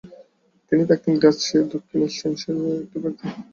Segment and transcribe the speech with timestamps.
[0.67, 3.25] তিনি থাকতেন গ্রাৎসের দক্ষিণে স্টাইনৎসের একটি বাড়িতে।